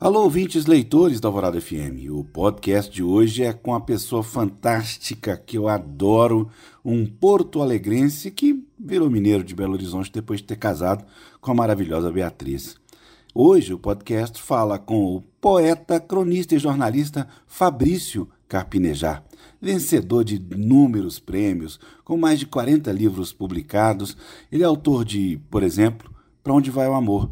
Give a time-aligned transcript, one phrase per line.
[0.00, 2.08] Alô, ouvintes leitores da Alvorada FM.
[2.10, 6.48] O podcast de hoje é com a pessoa fantástica que eu adoro,
[6.82, 11.04] um porto-alegrense que virou mineiro de Belo Horizonte depois de ter casado
[11.38, 12.76] com a maravilhosa Beatriz.
[13.34, 19.22] Hoje o podcast fala com o poeta, cronista e jornalista Fabrício Carpinejar,
[19.60, 24.16] vencedor de inúmeros prêmios, com mais de 40 livros publicados.
[24.50, 26.10] Ele é autor de, por exemplo,
[26.42, 27.30] Para Onde Vai o Amor,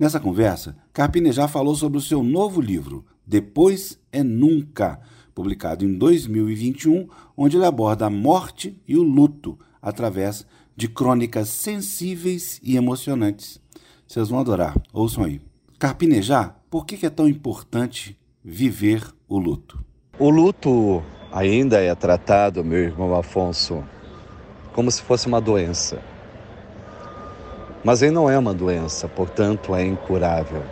[0.00, 4.98] Nessa conversa, Carpine já falou sobre o seu novo livro, Depois é Nunca,
[5.34, 12.58] publicado em 2021, onde ele aborda a morte e o luto através de crônicas sensíveis
[12.62, 13.60] e emocionantes.
[14.08, 15.38] Vocês vão adorar, ouçam aí.
[15.78, 19.84] Carpinejar, por que é tão importante viver o luto?
[20.18, 23.84] O luto ainda é tratado, meu irmão Afonso,
[24.72, 26.02] como se fosse uma doença.
[27.82, 30.62] Mas ele não é uma doença, portanto é incurável.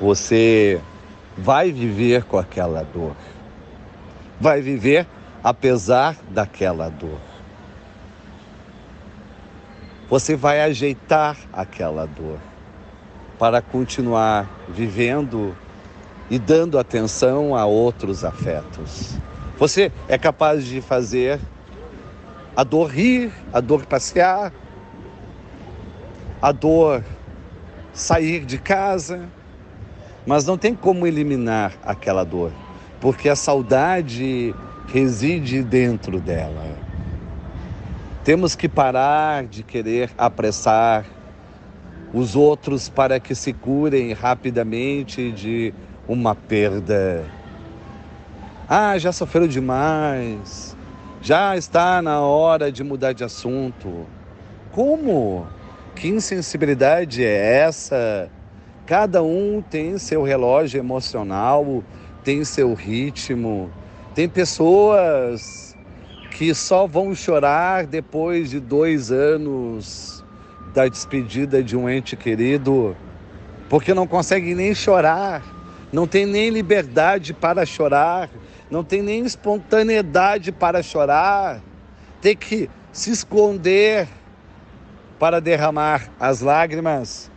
[0.00, 0.80] Você
[1.36, 3.14] vai viver com aquela dor.
[4.40, 5.06] Vai viver
[5.44, 7.18] apesar daquela dor.
[10.08, 12.38] Você vai ajeitar aquela dor
[13.38, 15.56] para continuar vivendo
[16.28, 19.16] e dando atenção a outros afetos.
[19.58, 21.38] Você é capaz de fazer
[22.56, 24.52] a dor rir, a dor passear,
[26.40, 27.04] a dor
[27.92, 29.28] sair de casa,
[30.26, 32.52] mas não tem como eliminar aquela dor,
[33.00, 34.54] porque a saudade
[34.86, 36.64] reside dentro dela.
[38.24, 41.04] Temos que parar de querer apressar
[42.12, 45.72] os outros para que se curem rapidamente de
[46.06, 47.24] uma perda.
[48.68, 50.76] Ah, já sofreu demais.
[51.22, 54.06] Já está na hora de mudar de assunto.
[54.72, 55.46] Como?
[56.00, 58.30] Que insensibilidade é essa?
[58.86, 61.84] Cada um tem seu relógio emocional,
[62.24, 63.70] tem seu ritmo.
[64.14, 65.76] Tem pessoas
[66.30, 70.24] que só vão chorar depois de dois anos
[70.72, 72.96] da despedida de um ente querido,
[73.68, 75.42] porque não conseguem nem chorar,
[75.92, 78.30] não tem nem liberdade para chorar,
[78.70, 81.60] não tem nem espontaneidade para chorar,
[82.22, 84.08] tem que se esconder
[85.20, 87.30] para derramar as lágrimas,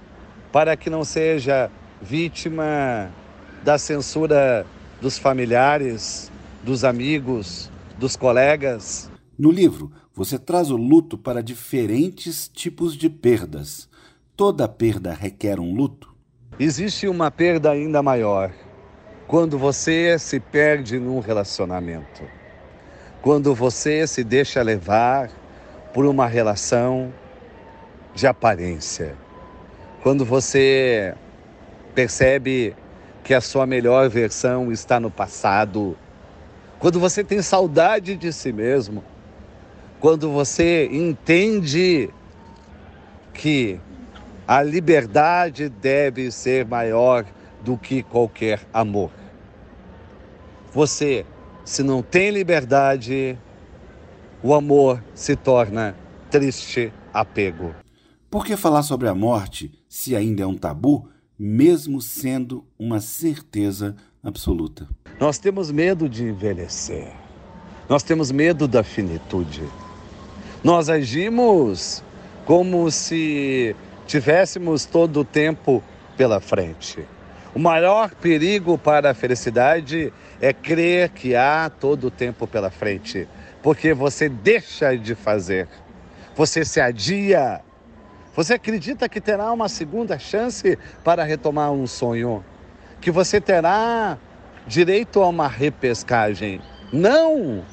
[0.53, 1.69] para que não seja
[2.01, 3.11] vítima
[3.61, 4.65] da censura
[5.01, 6.31] dos familiares,
[6.63, 9.11] dos amigos, dos colegas.
[9.37, 13.89] No livro, você traz o luto para diferentes tipos de perdas.
[14.33, 16.15] Toda perda requer um luto?
[16.57, 18.53] Existe uma perda ainda maior
[19.27, 22.23] quando você se perde num relacionamento.
[23.21, 25.29] Quando você se deixa levar
[25.93, 27.11] por uma relação
[28.13, 29.15] de aparência.
[30.01, 31.15] Quando você
[31.95, 32.75] percebe
[33.23, 35.97] que a sua melhor versão está no passado,
[36.79, 39.03] quando você tem saudade de si mesmo,
[39.99, 42.09] quando você entende
[43.33, 43.79] que
[44.45, 47.25] a liberdade deve ser maior
[47.63, 49.11] do que qualquer amor.
[50.73, 51.25] Você,
[51.63, 53.37] se não tem liberdade,
[54.41, 55.95] o amor se torna
[56.29, 57.82] triste apego.
[58.33, 61.07] Por que falar sobre a morte se ainda é um tabu,
[61.37, 64.87] mesmo sendo uma certeza absoluta?
[65.19, 67.13] Nós temos medo de envelhecer.
[67.87, 69.61] Nós temos medo da finitude.
[70.63, 72.03] Nós agimos
[72.43, 73.75] como se
[74.07, 75.83] tivéssemos todo o tempo
[76.17, 77.05] pela frente.
[77.53, 80.11] O maior perigo para a felicidade
[80.41, 83.27] é crer que há todo o tempo pela frente,
[83.61, 85.67] porque você deixa de fazer,
[86.35, 87.61] você se adia,
[88.35, 92.43] você acredita que terá uma segunda chance para retomar um sonho?
[92.99, 94.17] Que você terá
[94.65, 96.59] direito a uma repescagem?
[96.91, 97.63] Não!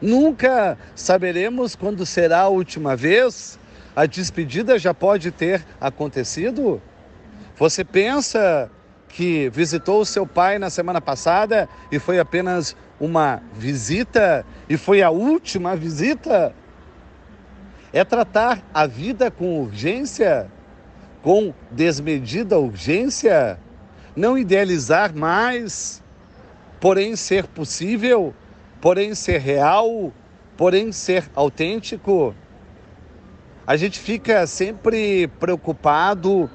[0.00, 3.58] Nunca saberemos quando será a última vez.
[3.94, 6.80] A despedida já pode ter acontecido.
[7.56, 8.70] Você pensa
[9.08, 15.02] que visitou o seu pai na semana passada e foi apenas uma visita e foi
[15.02, 16.54] a última visita?
[17.92, 20.50] É tratar a vida com urgência,
[21.22, 23.58] com desmedida urgência,
[24.14, 26.02] não idealizar mais,
[26.80, 28.34] porém ser possível,
[28.80, 30.12] porém ser real,
[30.56, 32.34] porém ser autêntico.
[33.66, 36.50] A gente fica sempre preocupado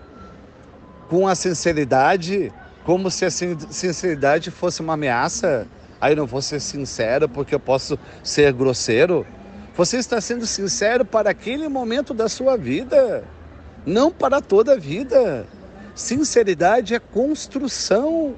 [1.10, 2.52] com a sinceridade,
[2.84, 5.68] como se a sinceridade fosse uma ameaça.
[6.00, 9.26] Aí não vou ser sincero porque eu posso ser grosseiro.
[9.75, 13.25] Você está sendo sincero para aquele momento da sua vida,
[13.86, 15.45] não para toda a vida.
[15.94, 18.36] Sinceridade é construção.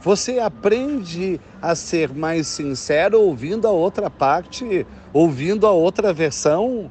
[0.00, 6.90] Você aprende a ser mais sincero ouvindo a outra parte, ouvindo a outra versão.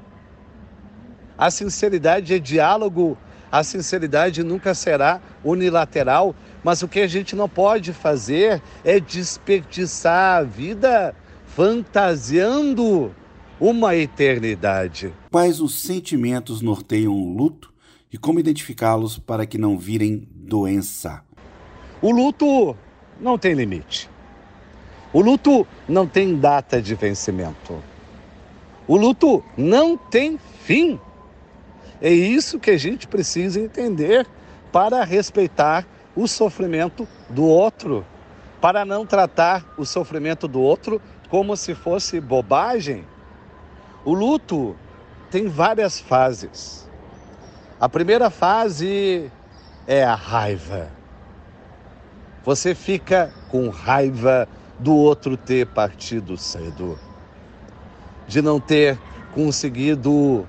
[1.36, 3.18] A sinceridade é diálogo,
[3.51, 10.42] a sinceridade nunca será unilateral, mas o que a gente não pode fazer é desperdiçar
[10.42, 11.16] a vida
[11.56, 13.16] fantasiando
[13.57, 15.13] uma eternidade.
[15.31, 17.74] Quais os sentimentos norteiam o luto
[18.12, 21.24] e como identificá-los para que não virem doença?
[22.02, 22.75] O luto
[23.22, 24.10] não tem limite.
[25.13, 27.81] O luto não tem data de vencimento.
[28.86, 31.00] O luto não tem fim.
[32.02, 34.28] É isso que a gente precisa entender
[34.74, 38.06] para respeitar o sofrimento do outro,
[38.60, 43.06] para não tratar o sofrimento do outro como se fosse bobagem.
[44.04, 44.75] O luto
[45.31, 46.89] tem várias fases.
[47.80, 49.31] A primeira fase
[49.88, 50.89] é a raiva.
[52.44, 54.48] Você fica com raiva
[54.80, 57.00] do outro ter partido cedo,
[58.28, 59.00] de não ter
[59.33, 60.48] conseguido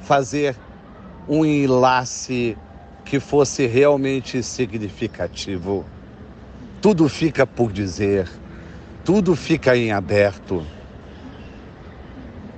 [0.00, 0.56] fazer
[1.28, 2.56] um enlace
[3.04, 5.86] que fosse realmente significativo.
[6.80, 8.28] Tudo fica por dizer,
[9.04, 10.64] tudo fica em aberto.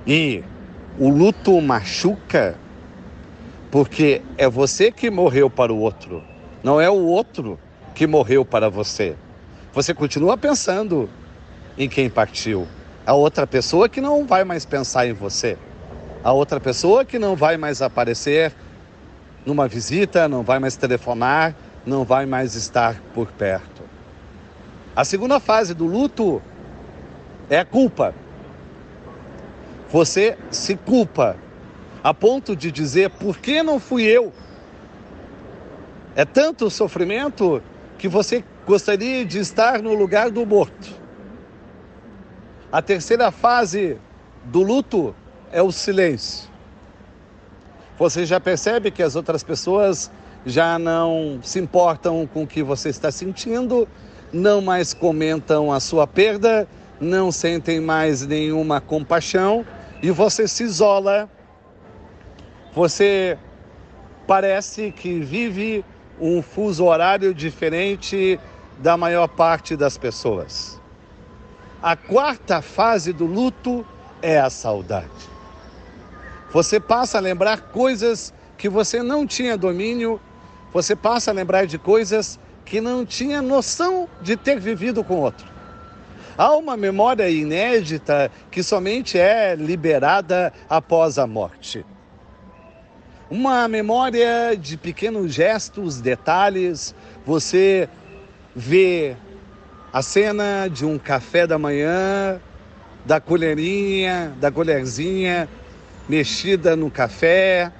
[0.05, 0.43] E
[0.99, 2.57] o luto machuca
[3.71, 6.23] porque é você que morreu para o outro,
[6.63, 7.59] não é o outro
[7.93, 9.15] que morreu para você.
[9.73, 11.09] Você continua pensando
[11.77, 12.67] em quem partiu.
[13.05, 15.57] A outra pessoa que não vai mais pensar em você.
[16.23, 18.53] A outra pessoa que não vai mais aparecer
[19.45, 21.55] numa visita, não vai mais telefonar,
[21.85, 23.84] não vai mais estar por perto.
[24.95, 26.41] A segunda fase do luto
[27.49, 28.15] é a culpa.
[29.89, 31.35] Você se culpa
[32.01, 34.31] a ponto de dizer: por que não fui eu?
[36.15, 37.61] É tanto sofrimento
[37.97, 40.95] que você gostaria de estar no lugar do morto.
[42.71, 43.97] A terceira fase
[44.45, 45.13] do luto
[45.51, 46.49] é o silêncio.
[47.97, 50.09] Você já percebe que as outras pessoas
[50.45, 53.87] já não se importam com o que você está sentindo,
[54.31, 56.67] não mais comentam a sua perda,
[56.99, 59.65] não sentem mais nenhuma compaixão
[60.01, 61.29] e você se isola
[62.75, 63.37] você
[64.27, 65.85] parece que vive
[66.19, 68.37] um fuso horário diferente
[68.79, 70.81] da maior parte das pessoas.
[71.81, 73.85] A quarta fase do luto
[74.21, 75.07] é a saudade.
[76.51, 80.19] Você passa a lembrar coisas que você não tinha domínio,
[80.73, 85.47] você passa a lembrar de coisas que não tinha noção de ter vivido com outro.
[86.37, 91.85] Há uma memória inédita que somente é liberada após a morte.
[93.29, 96.93] Uma memória de pequenos gestos, detalhes.
[97.25, 97.87] Você
[98.53, 99.15] vê
[99.93, 102.41] a cena de um café da manhã,
[103.05, 105.47] da colherinha, da colherzinha
[106.09, 107.71] mexida no café.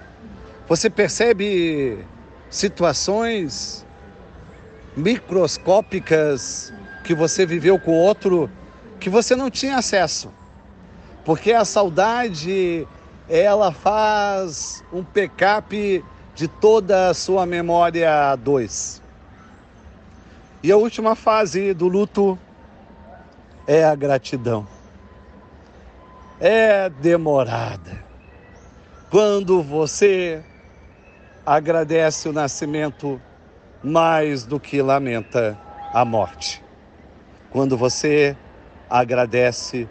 [0.67, 1.99] Você percebe
[2.49, 3.84] situações
[4.95, 8.49] microscópicas que você viveu com outro
[8.99, 10.31] que você não tinha acesso.
[11.23, 12.87] Porque a saudade
[13.27, 16.03] ela faz um backup
[16.33, 19.01] de toda a sua memória 2.
[20.63, 22.37] E a última fase do luto
[23.67, 24.67] é a gratidão.
[26.39, 28.03] É demorada.
[29.09, 30.43] Quando você
[31.45, 33.21] agradece o nascimento
[33.85, 35.55] mais do que lamenta
[35.93, 36.63] a morte.
[37.51, 38.35] Quando você
[38.89, 39.87] agradece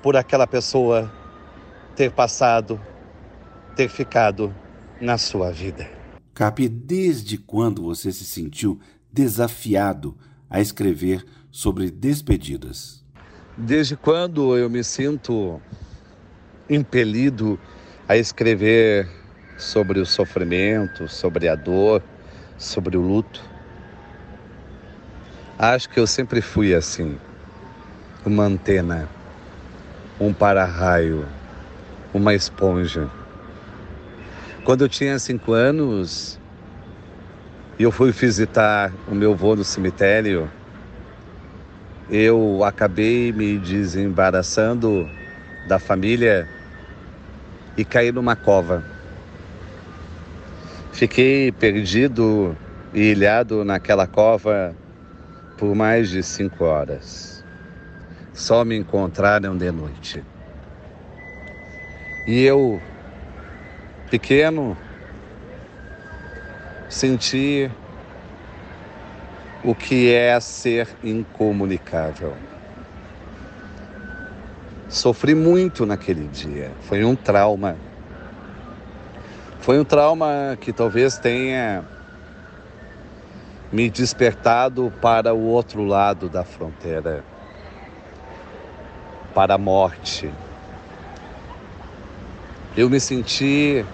[0.00, 1.12] por aquela pessoa
[1.96, 2.80] ter passado,
[3.74, 4.54] ter ficado
[5.00, 5.90] na sua vida.
[6.32, 8.78] Cap, desde quando você se sentiu
[9.12, 10.16] desafiado
[10.48, 13.04] a escrever sobre despedidas?
[13.56, 15.60] Desde quando eu me sinto
[16.68, 17.58] impelido
[18.08, 19.08] a escrever
[19.58, 22.02] sobre o sofrimento, sobre a dor,
[22.60, 23.42] sobre o luto.
[25.58, 27.18] Acho que eu sempre fui assim,
[28.24, 29.08] uma antena,
[30.20, 31.26] um para-raio
[32.12, 33.08] uma esponja.
[34.64, 36.38] Quando eu tinha cinco anos,
[37.78, 40.50] eu fui visitar o meu avô no cemitério.
[42.10, 45.08] Eu acabei me desembaraçando
[45.68, 46.48] da família
[47.76, 48.82] e caí numa cova.
[51.00, 52.54] Fiquei perdido
[52.92, 54.76] e ilhado naquela cova
[55.56, 57.42] por mais de cinco horas.
[58.34, 60.22] Só me encontraram de noite.
[62.26, 62.78] E eu,
[64.10, 64.76] pequeno,
[66.86, 67.70] senti
[69.64, 72.36] o que é ser incomunicável.
[74.86, 77.74] Sofri muito naquele dia, foi um trauma.
[79.60, 81.84] Foi um trauma que talvez tenha
[83.70, 87.22] me despertado para o outro lado da fronteira,
[89.34, 90.32] para a morte.
[92.74, 93.84] Eu me senti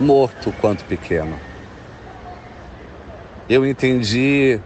[0.00, 1.38] morto quanto pequeno.
[3.46, 4.58] Eu entendi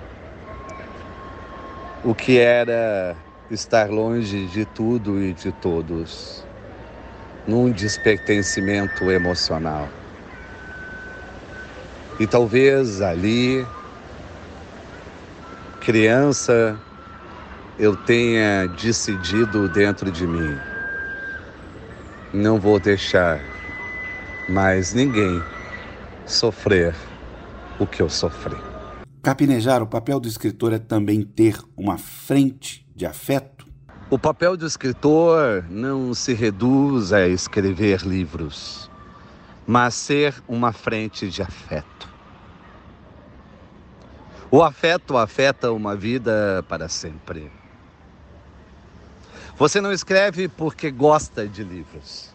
[2.05, 3.17] o que era
[3.51, 6.47] estar longe de tudo e de todos,
[7.45, 9.89] num despertencimento emocional.
[12.21, 13.67] E talvez ali,
[15.81, 16.79] criança,
[17.79, 20.57] eu tenha decidido dentro de mim:
[22.33, 23.41] não vou deixar
[24.49, 25.43] mais ninguém
[26.27, 26.95] sofrer
[27.79, 28.57] o que eu sofri.
[29.23, 33.67] Capinejar, o papel do escritor é também ter uma frente de afeto?
[34.11, 38.91] O papel do escritor não se reduz a escrever livros,
[39.73, 42.07] mas ser uma frente de afeto.
[44.51, 47.51] O afeto afeta uma vida para sempre.
[49.57, 52.35] Você não escreve porque gosta de livros.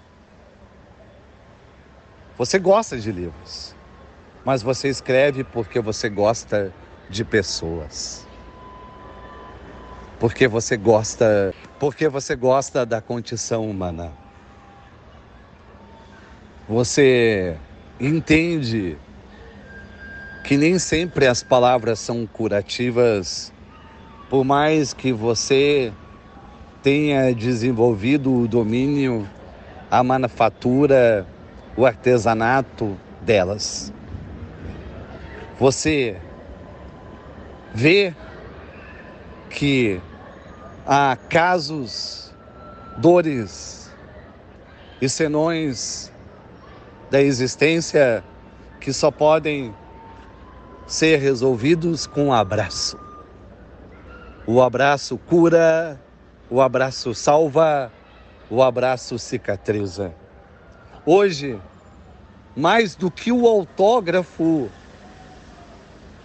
[2.40, 3.76] Você gosta de livros,
[4.44, 6.74] mas você escreve porque você gosta
[7.08, 8.26] de pessoas.
[10.20, 14.12] Porque você gosta, porque você gosta da condição humana.
[16.70, 17.56] Você
[17.98, 18.98] entende
[20.44, 23.54] que nem sempre as palavras são curativas,
[24.30, 25.94] por mais que você
[26.84, 29.26] tenha desenvolvido o domínio,
[29.90, 31.26] a manufatura,
[31.78, 33.94] o artesanato delas.
[35.58, 36.18] Você
[37.74, 38.14] vê
[39.50, 40.02] que
[40.86, 42.34] há casos,
[42.98, 43.90] dores
[45.02, 46.12] e senões
[47.10, 48.24] da existência
[48.80, 49.74] que só podem
[50.86, 52.98] ser resolvidos com um abraço.
[54.46, 56.00] O abraço cura,
[56.50, 57.92] o abraço salva,
[58.50, 60.14] o abraço cicatriza.
[61.06, 61.60] Hoje,
[62.56, 64.70] mais do que o autógrafo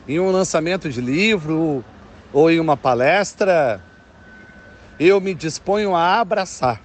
[0.06, 1.84] em um lançamento de livro
[2.32, 3.82] ou em uma palestra,
[4.98, 6.80] eu me disponho a abraçar.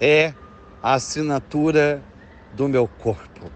[0.00, 0.34] É
[0.86, 2.00] a assinatura
[2.54, 3.50] do meu corpo